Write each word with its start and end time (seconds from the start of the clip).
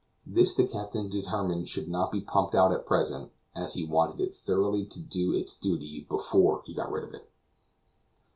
This 0.25 0.55
the 0.55 0.65
captain 0.65 1.11
determined 1.11 1.69
should 1.69 1.87
not 1.87 2.11
be 2.11 2.21
pumped 2.21 2.55
out 2.55 2.71
at 2.71 2.87
present, 2.87 3.31
as 3.55 3.75
he 3.75 3.85
wanted 3.85 4.19
it 4.19 4.35
thoroughly 4.35 4.83
to 4.87 4.99
do 4.99 5.31
its 5.31 5.55
duty 5.55 6.07
before 6.09 6.63
he 6.65 6.73
got 6.73 6.91
rid 6.91 7.03
of 7.03 7.13
it. 7.13 7.29